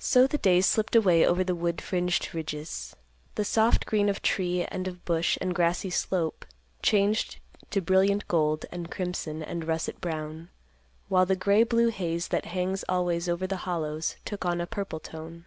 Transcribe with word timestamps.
So 0.00 0.26
the 0.26 0.38
days 0.38 0.66
slipped 0.66 0.96
away 0.96 1.24
over 1.24 1.44
the 1.44 1.54
wood 1.54 1.80
fringed 1.80 2.34
ridges. 2.34 2.96
The 3.36 3.44
soft 3.44 3.86
green 3.86 4.08
of 4.08 4.22
tree, 4.22 4.64
and 4.64 4.88
of 4.88 5.04
bush, 5.04 5.38
and 5.40 5.54
grassy 5.54 5.88
slope 5.90 6.44
changed 6.82 7.38
to 7.70 7.80
brilliant 7.80 8.26
gold, 8.26 8.66
and 8.72 8.90
crimson, 8.90 9.40
and 9.40 9.68
russet 9.68 10.00
brown, 10.00 10.48
while 11.06 11.26
the 11.26 11.36
gray 11.36 11.62
blue 11.62 11.90
haze 11.90 12.26
that 12.34 12.46
hangs 12.46 12.82
always 12.88 13.28
over 13.28 13.46
the 13.46 13.58
hollows 13.68 14.16
took 14.24 14.44
on 14.44 14.60
a 14.60 14.66
purple 14.66 14.98
tone. 14.98 15.46